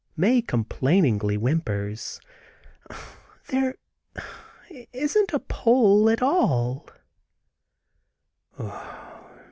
Mae 0.17 0.41
complainingly 0.41 1.35
whimpers: 1.37 2.19
"There 3.49 3.75
isn't 4.91 5.31
a 5.31 5.37
pole 5.39 6.09
at 6.09 6.23
all!" 6.23 6.87